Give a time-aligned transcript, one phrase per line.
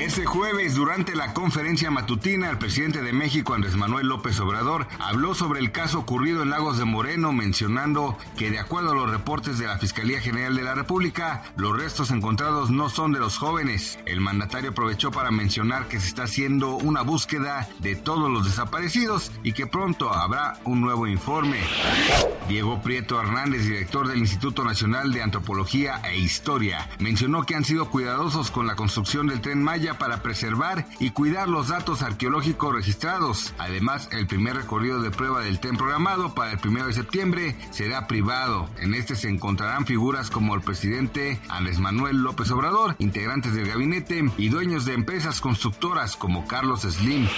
[0.00, 5.34] Este jueves, durante la conferencia matutina, el presidente de México, Andrés Manuel López Obrador, habló
[5.34, 9.58] sobre el caso ocurrido en Lagos de Moreno, mencionando que de acuerdo a los reportes
[9.58, 13.98] de la Fiscalía General de la República, los restos encontrados no son de los jóvenes.
[14.06, 19.30] El mandatario aprovechó para mencionar que se está haciendo una búsqueda de todos los desaparecidos
[19.42, 21.60] y que pronto habrá un nuevo informe.
[22.48, 27.90] Diego Prieto Hernández, director del Instituto Nacional de Antropología e Historia, mencionó que han sido
[27.90, 33.54] cuidadosos con la construcción del tren Maya para preservar y cuidar los datos arqueológicos registrados.
[33.58, 38.06] Además, el primer recorrido de prueba del tren programado para el 1 de septiembre será
[38.06, 38.68] privado.
[38.78, 44.24] En este se encontrarán figuras como el presidente Andrés Manuel López Obrador, integrantes del gabinete
[44.36, 47.28] y dueños de empresas constructoras como Carlos Slim.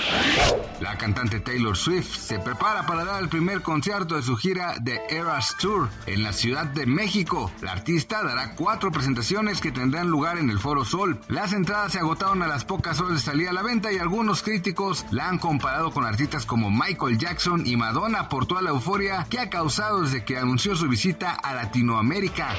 [0.80, 5.00] La cantante Taylor Swift se prepara para dar el primer concierto de su gira de
[5.08, 7.50] Eras Tour en la Ciudad de México.
[7.60, 11.20] La artista dará cuatro presentaciones que tendrán lugar en el Foro Sol.
[11.28, 14.42] Las entradas se agotaron a las pocas horas de salir a la venta y algunos
[14.42, 19.26] críticos la han comparado con artistas como Michael Jackson y Madonna por toda la euforia
[19.28, 22.54] que ha causado desde que anunció su visita a Latinoamérica.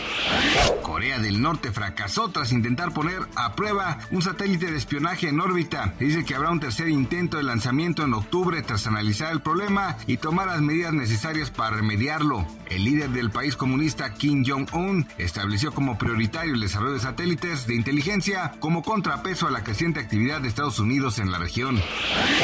[0.82, 5.94] Corea del Norte fracasó tras intentar poner a prueba un satélite de espionaje en órbita.
[6.00, 10.18] Dice que habrá un tercer intento de lanzamiento en octubre tras analizar el problema y
[10.18, 12.46] tomar las medidas necesarias para remediarlo.
[12.70, 17.76] El líder del país comunista Kim Jong-un estableció como prioritario el desarrollo de satélites de
[17.76, 21.82] inteligencia como contrapeso a la creciente actividad de Estados Unidos en la región.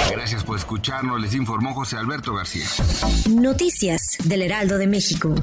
[0.10, 2.66] Gracias por escucharnos, les informó José Alberto García.
[3.30, 5.36] Noticias del Heraldo de México.